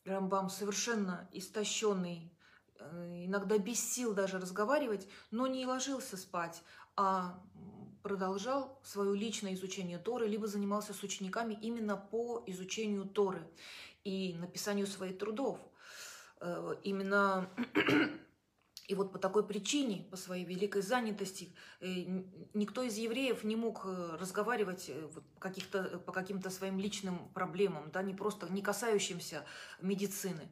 Рамбам 0.08 0.50
совершенно 0.50 1.28
истощенный, 1.32 2.32
э, 2.78 3.24
иногда 3.26 3.58
без 3.58 3.80
сил 3.80 4.14
даже 4.14 4.38
разговаривать, 4.38 5.06
но 5.30 5.46
не 5.46 5.66
ложился 5.66 6.16
спать, 6.16 6.62
а 6.96 7.42
продолжал 8.02 8.80
свое 8.82 9.14
личное 9.14 9.54
изучение 9.54 9.98
Торы, 9.98 10.26
либо 10.26 10.46
занимался 10.46 10.94
с 10.94 11.02
учениками 11.02 11.58
именно 11.60 11.96
по 11.96 12.42
изучению 12.46 13.04
Торы 13.04 13.46
и 14.04 14.34
написанию 14.34 14.86
своих 14.86 15.18
трудов. 15.18 15.58
Э, 16.40 16.74
именно 16.82 17.48
и 18.88 18.94
вот 18.94 19.12
по 19.12 19.18
такой 19.18 19.46
причине, 19.46 20.06
по 20.10 20.16
своей 20.16 20.46
великой 20.46 20.80
занятости, 20.80 21.54
э, 21.80 21.86
никто 22.54 22.82
из 22.82 22.96
евреев 22.96 23.44
не 23.44 23.54
мог 23.54 23.82
э, 23.84 24.16
разговаривать 24.18 24.86
э, 24.88 25.08
каких-то, 25.38 25.98
по 26.06 26.12
каким-то 26.12 26.48
своим 26.48 26.78
личным 26.80 27.28
проблемам, 27.34 27.90
да, 27.92 28.02
не 28.02 28.14
просто 28.14 28.50
не 28.50 28.62
касающимся 28.62 29.44
медицины. 29.80 30.50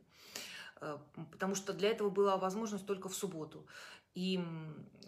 Потому 1.33 1.55
что 1.55 1.73
для 1.73 1.89
этого 1.89 2.11
была 2.11 2.37
возможность 2.37 2.87
только 2.87 3.09
в 3.09 3.15
субботу. 3.15 3.67
И 4.17 4.43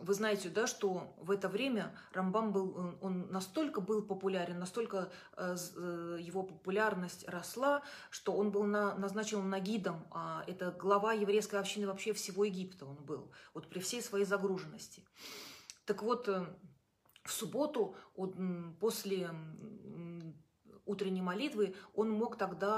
вы 0.00 0.12
знаете, 0.12 0.50
да, 0.50 0.66
что 0.66 1.14
в 1.16 1.30
это 1.30 1.48
время 1.48 1.98
Рамбам 2.12 2.52
был, 2.52 2.98
он 3.00 3.32
настолько 3.32 3.80
был 3.80 4.02
популярен, 4.02 4.58
настолько 4.58 5.10
э, 5.34 5.56
э, 5.76 6.18
его 6.20 6.42
популярность 6.42 7.26
росла, 7.26 7.82
что 8.10 8.34
он 8.34 8.50
был 8.50 8.64
на, 8.64 8.94
назначен 8.96 9.48
нагидом, 9.48 10.06
а 10.10 10.44
это 10.46 10.72
глава 10.72 11.14
еврейской 11.14 11.56
общины 11.56 11.86
вообще 11.86 12.12
всего 12.12 12.44
Египта 12.44 12.84
он 12.84 12.96
был, 12.96 13.32
вот 13.54 13.68
при 13.68 13.80
всей 13.80 14.02
своей 14.02 14.26
загруженности. 14.26 15.06
Так 15.86 16.02
вот, 16.02 16.28
э, 16.28 16.44
в 17.24 17.32
субботу 17.32 17.96
после 18.78 19.30
утренней 20.88 21.22
молитвы, 21.22 21.74
он 21.94 22.10
мог 22.10 22.36
тогда 22.36 22.72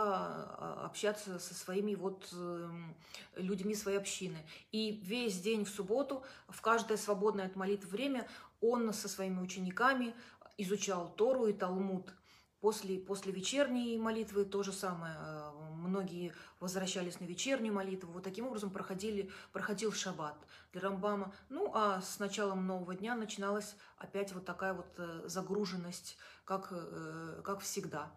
а, 0.58 0.82
общаться 0.84 1.38
со 1.38 1.54
своими 1.54 1.94
вот 1.94 2.28
эм, 2.32 2.94
людьми 3.36 3.74
своей 3.74 3.98
общины. 3.98 4.38
И 4.72 5.00
весь 5.04 5.40
день 5.40 5.64
в 5.64 5.70
субботу, 5.70 6.22
в 6.48 6.60
каждое 6.60 6.98
свободное 6.98 7.46
от 7.46 7.56
молитв 7.56 7.86
время, 7.86 8.28
он 8.60 8.92
со 8.92 9.08
своими 9.08 9.40
учениками 9.40 10.14
изучал 10.58 11.08
Тору 11.16 11.46
и 11.46 11.52
Талмуд. 11.52 12.12
После, 12.60 12.98
после 12.98 13.32
вечерней 13.32 13.96
молитвы 13.98 14.44
то 14.44 14.62
же 14.62 14.72
самое. 14.72 15.16
Э, 15.18 15.50
многие 15.72 16.34
возвращались 16.60 17.18
на 17.18 17.24
вечернюю 17.24 17.72
молитву. 17.72 18.12
Вот 18.12 18.22
таким 18.22 18.46
образом 18.46 18.70
проходили, 18.70 19.30
проходил 19.52 19.92
шаббат 19.92 20.36
для 20.72 20.82
Рамбама. 20.82 21.32
Ну, 21.48 21.72
а 21.74 22.02
с 22.02 22.18
началом 22.18 22.66
нового 22.66 22.94
дня 22.94 23.14
начиналась 23.14 23.76
опять 23.96 24.32
вот 24.32 24.44
такая 24.44 24.74
вот 24.74 24.94
э, 24.98 25.22
загруженность, 25.26 26.18
как, 26.44 26.68
э, 26.70 27.40
как 27.42 27.60
всегда. 27.60 28.12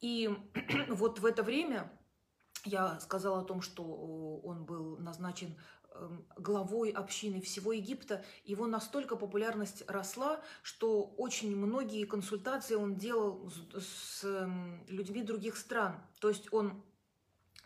И 0.00 0.28
вот 0.88 1.20
в 1.20 1.26
это 1.26 1.44
время 1.44 1.90
я 2.64 2.98
сказала 3.00 3.40
о 3.40 3.44
том, 3.44 3.62
что 3.62 3.84
он 4.44 4.64
был 4.64 4.96
назначен 4.98 5.56
главой 6.36 6.90
общины 6.90 7.40
всего 7.40 7.72
Египта, 7.72 8.24
его 8.44 8.66
настолько 8.66 9.16
популярность 9.16 9.84
росла, 9.88 10.40
что 10.62 11.14
очень 11.16 11.56
многие 11.56 12.04
консультации 12.04 12.74
он 12.74 12.96
делал 12.96 13.50
с 13.74 14.24
эм, 14.24 14.84
людьми 14.88 15.22
других 15.22 15.56
стран. 15.56 16.00
То 16.20 16.28
есть 16.28 16.52
он 16.52 16.82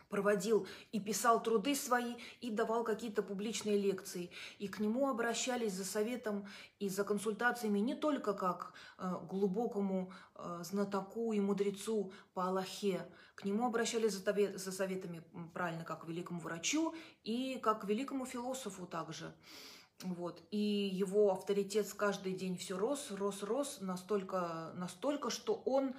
проводил 0.09 0.67
и 0.91 0.99
писал 0.99 1.41
труды 1.41 1.75
свои, 1.75 2.15
и 2.41 2.49
давал 2.49 2.83
какие-то 2.83 3.23
публичные 3.23 3.77
лекции. 3.77 4.29
И 4.59 4.67
к 4.67 4.79
нему 4.79 5.09
обращались 5.09 5.73
за 5.73 5.85
советом 5.85 6.47
и 6.79 6.89
за 6.89 7.03
консультациями 7.03 7.79
не 7.79 7.95
только 7.95 8.33
как 8.33 8.73
э, 8.97 9.13
глубокому 9.29 10.11
э, 10.35 10.59
знатоку 10.63 11.33
и 11.33 11.39
мудрецу 11.39 12.11
по 12.33 12.47
Аллахе, 12.47 13.05
к 13.35 13.45
нему 13.45 13.67
обращались 13.67 14.13
за, 14.13 14.57
за 14.57 14.71
советами, 14.71 15.23
правильно, 15.53 15.83
как 15.83 16.05
к 16.05 16.07
великому 16.07 16.39
врачу 16.39 16.95
и 17.23 17.59
как 17.61 17.81
к 17.81 17.85
великому 17.85 18.25
философу 18.25 18.87
также. 18.87 19.33
Вот. 20.03 20.43
И 20.51 20.57
его 20.57 21.31
авторитет 21.31 21.91
каждый 21.93 22.33
день 22.33 22.55
все 22.57 22.77
рос, 22.77 23.11
рос, 23.11 23.41
рос 23.41 23.79
настолько, 23.81 24.71
настолько, 24.75 25.29
что 25.29 25.55
он 25.65 25.95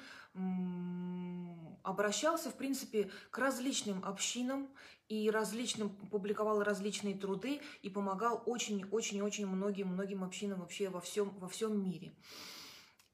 обращался, 1.83 2.50
в 2.50 2.57
принципе, 2.57 3.11
к 3.30 3.38
различным 3.38 4.04
общинам 4.04 4.68
и 5.09 5.30
различным, 5.30 5.90
публиковал 6.11 6.62
различные 6.62 7.14
труды 7.14 7.61
и 7.83 7.88
помогал 7.88 8.42
очень-очень-очень 8.45 9.47
многим-многим 9.47 10.23
общинам 10.23 10.61
вообще 10.61 10.90
во 10.90 11.00
всем, 11.00 11.30
во 11.38 11.49
всем 11.49 11.83
мире. 11.83 12.14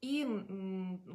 И 0.01 0.27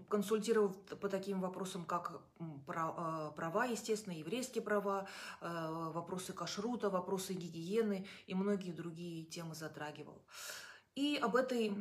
консультировал 0.09 0.71
по 0.73 1.09
таким 1.09 1.41
вопросам, 1.41 1.85
как 1.85 2.23
а, 2.67 3.31
права, 3.33 3.67
естественно, 3.67 4.15
еврейские 4.15 4.65
права, 4.65 5.07
а, 5.41 5.91
вопросы 5.91 6.33
кашрута, 6.33 6.91
вопросы 6.91 7.35
гигиены 7.35 8.07
и 8.27 8.35
многие 8.35 8.73
другие 8.73 9.27
темы 9.27 9.55
затрагивал. 9.55 10.25
И 10.97 11.17
об 11.23 11.37
этой 11.37 11.73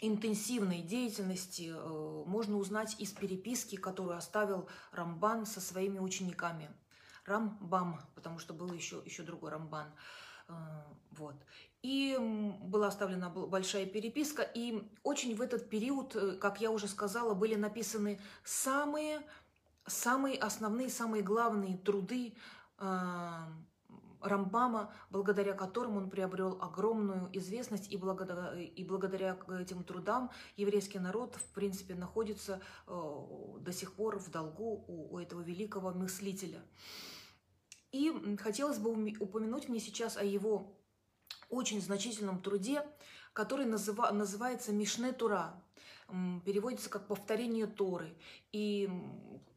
интенсивной 0.00 0.82
деятельности 0.82 1.72
э, 1.74 2.24
можно 2.26 2.56
узнать 2.56 2.96
из 2.98 3.12
переписки, 3.12 3.76
которую 3.76 4.16
оставил 4.16 4.68
Рамбан 4.92 5.46
со 5.46 5.60
своими 5.60 5.98
учениками. 5.98 6.68
Рамбам, 7.24 8.00
потому 8.14 8.38
что 8.38 8.54
был 8.54 8.72
еще, 8.72 9.02
еще 9.04 9.22
другой 9.22 9.50
Рамбан. 9.50 9.88
Э, 10.48 10.52
вот. 11.12 11.34
И 11.82 12.16
была 12.62 12.88
оставлена 12.88 13.30
большая 13.30 13.86
переписка, 13.86 14.42
и 14.42 14.82
очень 15.02 15.34
в 15.34 15.40
этот 15.40 15.70
период, 15.70 16.14
э, 16.14 16.32
как 16.32 16.60
я 16.60 16.70
уже 16.70 16.88
сказала, 16.88 17.34
были 17.34 17.54
написаны 17.54 18.20
самые, 18.44 19.22
самые 19.86 20.36
основные, 20.38 20.90
самые 20.90 21.22
главные 21.22 21.78
труды 21.78 22.34
Рамбама, 24.28 24.92
благодаря 25.10 25.52
которым 25.54 25.96
он 25.96 26.10
приобрел 26.10 26.58
огромную 26.60 27.30
известность, 27.32 27.90
и 27.92 27.96
благодаря, 27.96 28.54
и 28.60 28.84
благодаря 28.84 29.38
этим 29.60 29.84
трудам 29.84 30.30
еврейский 30.56 30.98
народ, 30.98 31.36
в 31.36 31.54
принципе, 31.54 31.94
находится 31.94 32.60
э, 32.86 33.12
до 33.60 33.72
сих 33.72 33.92
пор 33.94 34.18
в 34.18 34.30
долгу 34.30 34.84
у, 34.86 35.14
у 35.14 35.18
этого 35.18 35.40
великого 35.40 35.92
мыслителя. 35.92 36.62
И 37.92 38.36
хотелось 38.38 38.78
бы 38.78 38.90
упомянуть 39.20 39.68
мне 39.68 39.80
сейчас 39.80 40.16
о 40.16 40.24
его 40.24 40.76
очень 41.48 41.80
значительном 41.80 42.40
труде, 42.40 42.82
который 43.32 43.66
называ, 43.66 44.10
называется 44.10 44.72
«Мишне 44.72 45.12
Тура», 45.12 45.62
переводится 46.44 46.90
как 46.90 47.06
«повторение 47.06 47.66
Торы». 47.66 48.16
И 48.52 48.88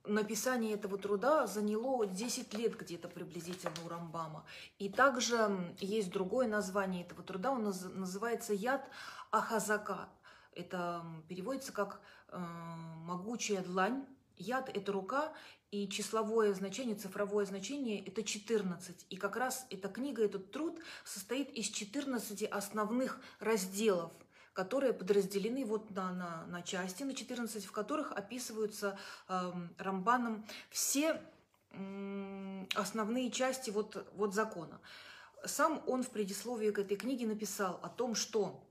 написание 0.06 0.74
этого 0.74 0.98
труда 0.98 1.48
заняло 1.48 2.06
10 2.06 2.54
лет 2.56 2.78
где-то 2.78 3.08
приблизительно 3.08 3.74
у 3.86 3.90
Рамбама. 3.90 4.46
И 4.80 4.90
также 4.90 5.74
есть 5.80 6.12
другое 6.12 6.48
название 6.48 7.04
этого 7.04 7.24
труда, 7.24 7.52
он 7.52 7.64
называется 7.64 8.54
«Яд 8.54 8.88
Ахазака». 9.32 10.10
Это 10.54 11.06
переводится 11.28 11.72
как 11.72 12.02
э, 12.30 12.38
«могучая 12.38 13.62
длань». 13.62 14.06
Яд– 14.38 14.70
это 14.74 14.94
рука, 14.94 15.34
и 15.70 15.88
числовое 15.90 16.54
значение, 16.54 16.96
цифровое 16.96 17.46
значение– 17.46 18.02
это 18.06 18.24
14. 18.24 19.06
И 19.10 19.18
как 19.18 19.36
раз 19.36 19.68
эта 19.70 19.90
книга, 19.90 20.24
этот 20.24 20.52
труд 20.52 20.80
состоит 21.04 21.50
из 21.52 21.68
14 21.68 22.44
основных 22.44 23.20
разделов– 23.40 24.12
которые 24.54 24.94
подразделены 24.94 25.66
вот 25.66 25.92
на, 25.92 26.12
на, 26.12 26.46
на 26.48 26.62
части, 26.62 27.04
на 27.04 27.14
14, 27.14 27.66
в 27.66 27.72
которых 27.72 28.12
описываются 28.12 28.98
э, 29.28 29.52
Рамбаном 29.78 30.46
все 30.70 31.22
э, 31.72 32.66
основные 32.76 33.32
части 33.32 33.70
вот, 33.70 34.08
вот 34.14 34.34
закона. 34.34 34.80
Сам 35.46 35.82
он 35.88 36.04
в 36.04 36.10
предисловии 36.10 36.72
к 36.72 36.80
этой 36.80 36.98
книге 36.98 37.28
написал 37.28 37.80
о 37.82 37.90
том, 37.90 38.16
что 38.16 38.68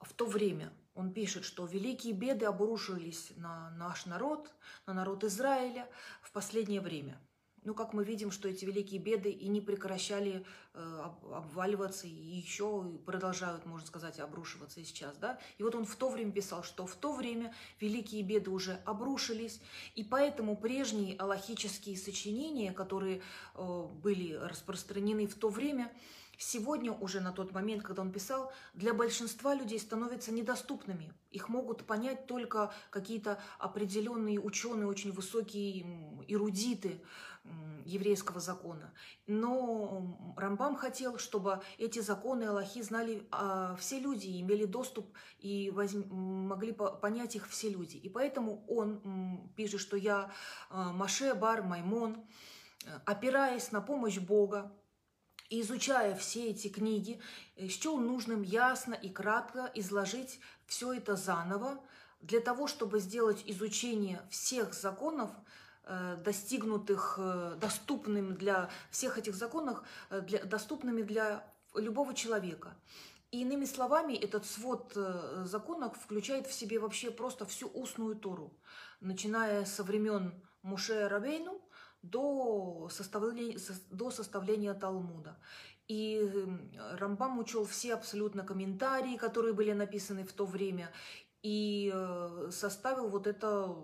в 0.00 0.12
то 0.12 0.26
время 0.26 0.72
он 0.94 1.12
пишет, 1.12 1.44
что 1.44 1.64
великие 1.66 2.12
беды 2.12 2.46
обрушились 2.46 3.32
на 3.36 3.70
наш 3.70 4.06
народ, 4.06 4.52
на 4.86 4.92
народ 4.92 5.24
Израиля 5.24 5.88
в 6.22 6.32
последнее 6.32 6.80
время– 6.80 7.20
ну, 7.64 7.74
как 7.74 7.92
мы 7.92 8.04
видим, 8.04 8.30
что 8.30 8.48
эти 8.48 8.64
великие 8.64 9.00
беды 9.00 9.30
и 9.30 9.48
не 9.48 9.60
прекращали 9.60 10.44
э, 10.74 11.02
обваливаться, 11.32 12.06
и 12.06 12.10
еще 12.10 12.84
продолжают, 13.04 13.66
можно 13.66 13.86
сказать, 13.86 14.18
обрушиваться 14.18 14.80
и 14.80 14.84
сейчас, 14.84 15.16
да. 15.18 15.38
И 15.58 15.62
вот 15.62 15.74
он 15.74 15.84
в 15.84 15.94
то 15.96 16.08
время 16.08 16.32
писал, 16.32 16.62
что 16.62 16.86
в 16.86 16.94
то 16.94 17.12
время 17.12 17.54
великие 17.80 18.22
беды 18.22 18.50
уже 18.50 18.80
обрушились, 18.84 19.60
и 19.94 20.04
поэтому 20.04 20.56
прежние 20.56 21.16
аллахические 21.16 21.96
сочинения, 21.96 22.72
которые 22.72 23.20
э, 23.54 23.86
были 24.02 24.32
распространены 24.34 25.26
в 25.26 25.34
то 25.34 25.48
время, 25.48 25.92
сегодня 26.40 26.92
уже 26.92 27.20
на 27.20 27.32
тот 27.32 27.52
момент, 27.52 27.82
когда 27.82 28.02
он 28.02 28.10
писал, 28.10 28.52
для 28.74 28.94
большинства 28.94 29.54
людей 29.54 29.78
становятся 29.78 30.32
недоступными. 30.32 31.12
Их 31.30 31.48
могут 31.48 31.84
понять 31.84 32.26
только 32.26 32.72
какие-то 32.90 33.38
определенные 33.58 34.40
ученые, 34.40 34.86
очень 34.86 35.12
высокие 35.12 35.84
эрудиты, 36.26 37.02
еврейского 37.84 38.40
закона. 38.40 38.92
Но 39.26 40.34
Рамбам 40.36 40.76
хотел, 40.76 41.18
чтобы 41.18 41.60
эти 41.78 42.00
законы 42.00 42.44
Аллахи 42.44 42.82
знали 42.82 43.26
а, 43.30 43.76
все 43.76 43.98
люди, 43.98 44.40
имели 44.40 44.64
доступ 44.64 45.06
и 45.38 45.70
могли 45.70 46.72
понять 46.72 47.36
их 47.36 47.48
все 47.48 47.70
люди. 47.70 47.96
И 47.96 48.08
поэтому 48.08 48.64
он 48.68 49.50
пишет, 49.56 49.80
что 49.80 49.96
я 49.96 50.30
а, 50.68 50.92
Маше 50.92 51.34
Бар 51.34 51.62
Маймон, 51.62 52.24
опираясь 53.04 53.72
на 53.72 53.80
помощь 53.80 54.18
Бога, 54.18 54.72
изучая 55.50 56.14
все 56.14 56.50
эти 56.50 56.68
книги, 56.68 57.20
э, 57.56 57.66
счел 57.66 57.98
нужным 57.98 58.42
ясно 58.42 58.94
и 58.94 59.08
кратко 59.08 59.70
изложить 59.74 60.40
все 60.66 60.92
это 60.92 61.16
заново, 61.16 61.80
для 62.20 62.40
того, 62.40 62.66
чтобы 62.68 63.00
сделать 63.00 63.42
изучение 63.46 64.22
всех 64.30 64.74
законов 64.74 65.30
Э, 65.30 65.44
достигнутых, 66.24 67.16
э, 67.18 67.56
доступными 67.60 68.32
для 68.32 68.70
всех 68.90 69.18
этих 69.18 69.34
законов, 69.34 69.82
э, 70.10 70.20
для, 70.20 70.44
доступными 70.44 71.02
для 71.02 71.44
любого 71.74 72.14
человека. 72.14 72.76
И 73.32 73.42
иными 73.42 73.64
словами, 73.64 74.14
этот 74.14 74.44
свод 74.44 74.92
законов 75.44 75.96
включает 76.02 76.46
в 76.48 76.52
себе 76.52 76.80
вообще 76.80 77.10
просто 77.10 77.44
всю 77.46 77.68
устную 77.68 78.16
Тору, 78.16 78.52
начиная 79.00 79.64
со 79.64 79.84
времен 79.84 80.32
Муше 80.62 81.08
Рабейну 81.08 81.60
до 82.02 82.88
составления, 82.90 83.56
до 83.90 84.10
составления 84.10 84.74
Талмуда. 84.74 85.38
И 85.86 86.28
Рамбам 86.98 87.38
учел 87.38 87.64
все 87.64 87.94
абсолютно 87.94 88.42
комментарии, 88.44 89.16
которые 89.16 89.54
были 89.54 89.72
написаны 89.74 90.24
в 90.24 90.32
то 90.32 90.44
время, 90.44 90.90
и 91.44 91.94
составил 92.50 93.08
вот 93.08 93.28
это 93.28 93.76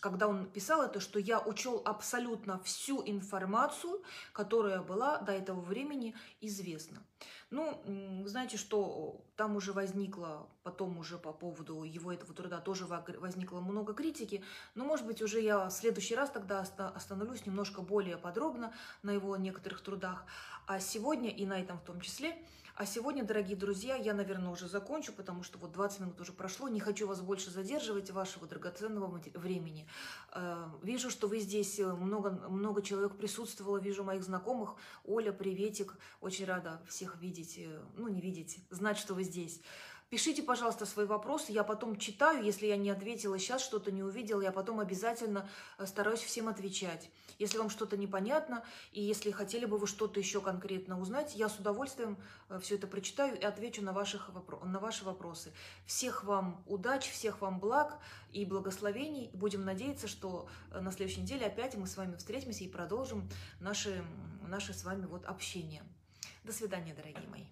когда 0.00 0.26
он 0.28 0.50
писал 0.50 0.82
это, 0.82 1.00
что 1.00 1.18
я 1.18 1.38
учел 1.40 1.82
абсолютно 1.84 2.58
всю 2.60 3.02
информацию, 3.06 4.02
которая 4.32 4.82
была 4.82 5.18
до 5.18 5.32
этого 5.32 5.60
времени 5.60 6.14
известна. 6.40 7.02
Ну, 7.50 7.82
знаете, 8.26 8.56
что 8.56 9.24
там 9.36 9.56
уже 9.56 9.72
возникло, 9.72 10.48
потом 10.62 10.98
уже 10.98 11.18
по 11.18 11.32
поводу 11.32 11.82
его 11.82 12.12
этого 12.12 12.32
труда 12.32 12.60
тоже 12.60 12.86
возникло 12.86 13.60
много 13.60 13.92
критики, 13.92 14.44
но, 14.74 14.84
может 14.84 15.04
быть, 15.04 15.20
уже 15.20 15.40
я 15.40 15.66
в 15.66 15.72
следующий 15.72 16.14
раз 16.14 16.30
тогда 16.30 16.60
остановлюсь 16.94 17.46
немножко 17.46 17.82
более 17.82 18.16
подробно 18.16 18.72
на 19.02 19.10
его 19.10 19.36
некоторых 19.36 19.82
трудах. 19.82 20.24
А 20.66 20.78
сегодня, 20.78 21.30
и 21.30 21.44
на 21.44 21.60
этом 21.60 21.78
в 21.78 21.82
том 21.82 22.00
числе, 22.00 22.40
А 22.76 22.86
сегодня, 22.86 23.24
дорогие 23.24 23.56
друзья, 23.56 23.96
я, 23.96 24.14
наверное, 24.14 24.50
уже 24.50 24.68
закончу, 24.68 25.12
потому 25.12 25.42
что 25.42 25.58
вот 25.58 25.72
20 25.72 26.00
минут 26.00 26.20
уже 26.20 26.32
прошло. 26.32 26.68
Не 26.68 26.80
хочу 26.80 27.06
вас 27.06 27.20
больше 27.20 27.50
задерживать, 27.50 28.10
вашего 28.10 28.46
драгоценного 28.46 29.20
времени. 29.34 29.86
Э, 30.32 30.68
вижу, 30.82 31.10
что 31.10 31.28
вы 31.28 31.40
здесь, 31.40 31.78
э, 31.78 31.92
много, 31.92 32.30
много 32.48 32.82
человек 32.82 33.16
присутствовало, 33.16 33.78
вижу 33.78 34.04
моих 34.04 34.22
знакомых. 34.22 34.76
Оля, 35.04 35.32
приветик, 35.32 35.96
очень 36.20 36.44
рада 36.44 36.80
всех 36.88 37.16
видеть, 37.20 37.58
э, 37.58 37.82
ну 37.96 38.08
не 38.08 38.20
видеть, 38.20 38.58
знать, 38.70 38.98
что 38.98 39.14
вы 39.14 39.24
здесь. 39.24 39.60
Пишите, 40.10 40.42
пожалуйста, 40.42 40.86
свои 40.86 41.06
вопросы, 41.06 41.52
я 41.52 41.62
потом 41.62 41.96
читаю, 41.96 42.44
если 42.44 42.66
я 42.66 42.76
не 42.76 42.90
ответила 42.90 43.38
сейчас, 43.38 43.62
что-то 43.62 43.92
не 43.92 44.02
увидела, 44.02 44.40
я 44.40 44.50
потом 44.50 44.80
обязательно 44.80 45.48
э, 45.78 45.86
стараюсь 45.86 46.18
всем 46.18 46.48
отвечать. 46.48 47.08
Если 47.38 47.58
вам 47.58 47.70
что-то 47.70 47.96
непонятно, 47.96 48.64
и 48.90 49.00
если 49.00 49.30
хотели 49.30 49.66
бы 49.66 49.78
вы 49.78 49.86
что-то 49.86 50.18
еще 50.18 50.40
конкретно 50.40 51.00
узнать, 51.00 51.36
я 51.36 51.48
с 51.48 51.60
удовольствием 51.60 52.18
э, 52.48 52.58
все 52.58 52.74
это 52.74 52.88
прочитаю 52.88 53.38
и 53.38 53.44
отвечу 53.44 53.82
на, 53.82 53.92
ваших, 53.92 54.30
на 54.64 54.80
ваши 54.80 55.04
вопросы. 55.04 55.52
Всех 55.86 56.24
вам 56.24 56.64
удач, 56.66 57.08
всех 57.08 57.40
вам 57.40 57.60
благ 57.60 58.00
и 58.32 58.44
благословений. 58.44 59.30
Будем 59.32 59.64
надеяться, 59.64 60.08
что 60.08 60.48
э, 60.72 60.80
на 60.80 60.90
следующей 60.90 61.20
неделе 61.20 61.46
опять 61.46 61.76
мы 61.76 61.86
с 61.86 61.96
вами 61.96 62.16
встретимся 62.16 62.64
и 62.64 62.68
продолжим 62.68 63.30
наше, 63.60 64.04
наше 64.48 64.74
с 64.74 64.82
вами 64.82 65.06
вот 65.06 65.24
общение. 65.24 65.84
До 66.42 66.52
свидания, 66.52 66.94
дорогие 66.94 67.28
мои. 67.28 67.44